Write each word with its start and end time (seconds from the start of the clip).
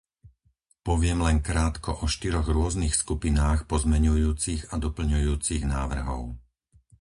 Poviem 0.87 1.19
len 1.27 1.37
krátko 1.47 1.91
o 1.93 2.05
štyroch 2.13 2.47
rôznych 2.57 2.93
skupinách 3.01 3.59
pozmeňujúcich 3.71 4.61
a 4.73 4.81
doplňujúcich 4.85 5.61
návrhov. 5.75 6.21